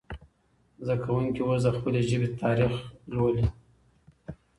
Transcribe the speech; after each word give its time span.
زده 0.85 0.95
کوونکي 1.03 1.41
اوس 1.43 1.61
د 1.65 1.69
خپلې 1.77 1.99
ژبې 2.09 2.29
تاریخ 2.41 2.73
لولي. 3.15 3.45